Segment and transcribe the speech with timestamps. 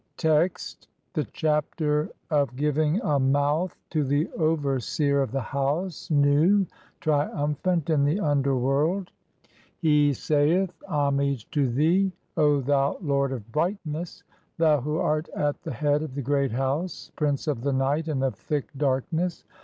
[0.17, 6.09] Text: (1) The Chapter of giving a mouth to the over seer OF THE HOUSE,
[6.09, 6.65] NU,
[7.01, 9.11] TRIUMPHANT, (2) IN THE UNDERWORLD.
[9.77, 14.23] He saith:— "Homage to thee, O thou lord of brightness,
[14.57, 18.23] thou who art at "the head of the Great House, prince of the night and
[18.23, 19.45] of thick "darkness!